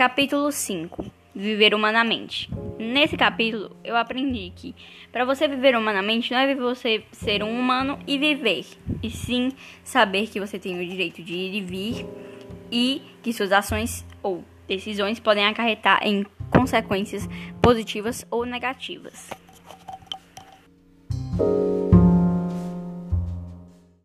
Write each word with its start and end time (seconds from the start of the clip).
Capítulo 0.00 0.50
5 0.50 1.12
Viver 1.34 1.74
humanamente. 1.74 2.48
Nesse 2.78 3.18
capítulo, 3.18 3.76
eu 3.84 3.94
aprendi 3.98 4.50
que 4.56 4.74
para 5.12 5.26
você 5.26 5.46
viver 5.46 5.76
humanamente 5.76 6.32
não 6.32 6.40
é 6.40 6.54
você 6.54 7.04
ser 7.12 7.42
um 7.42 7.60
humano 7.60 7.98
e 8.06 8.16
viver, 8.16 8.64
e 9.02 9.10
sim 9.10 9.52
saber 9.84 10.26
que 10.28 10.40
você 10.40 10.58
tem 10.58 10.80
o 10.80 10.88
direito 10.88 11.22
de 11.22 11.34
ir 11.34 11.54
e 11.54 11.60
vir 11.60 12.06
e 12.72 13.02
que 13.22 13.30
suas 13.30 13.52
ações 13.52 14.02
ou 14.22 14.42
decisões 14.66 15.20
podem 15.20 15.44
acarretar 15.44 16.00
em 16.02 16.24
consequências 16.50 17.28
positivas 17.60 18.26
ou 18.30 18.46
negativas. 18.46 19.28